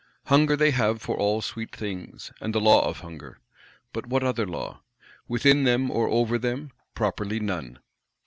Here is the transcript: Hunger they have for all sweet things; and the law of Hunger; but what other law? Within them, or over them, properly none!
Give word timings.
Hunger 0.25 0.55
they 0.57 0.71
have 0.71 0.99
for 0.99 1.15
all 1.15 1.43
sweet 1.43 1.75
things; 1.75 2.31
and 2.41 2.55
the 2.55 2.59
law 2.59 2.83
of 2.89 3.01
Hunger; 3.01 3.37
but 3.93 4.07
what 4.07 4.23
other 4.23 4.47
law? 4.47 4.81
Within 5.27 5.63
them, 5.63 5.91
or 5.91 6.07
over 6.09 6.39
them, 6.39 6.71
properly 6.95 7.39
none! 7.39 7.77